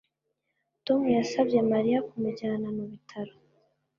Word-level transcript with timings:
Tom 0.85 1.01
yasabye 1.17 1.59
Mariya 1.71 1.99
kumujyana 2.07 2.67
mu 2.77 2.83
bitaro 2.91 3.33